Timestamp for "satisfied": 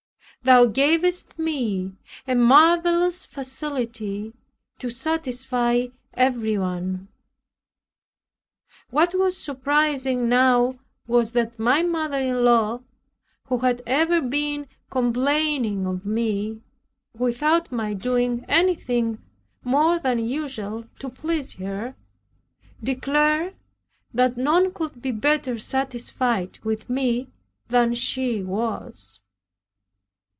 25.59-26.57